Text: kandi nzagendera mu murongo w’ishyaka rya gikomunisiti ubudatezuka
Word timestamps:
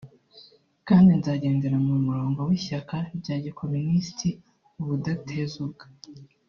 kandi 0.87 1.09
nzagendera 1.19 1.77
mu 1.87 1.95
murongo 2.05 2.39
w’ishyaka 2.47 2.95
rya 3.19 3.35
gikomunisiti 3.43 4.29
ubudatezuka 4.81 5.85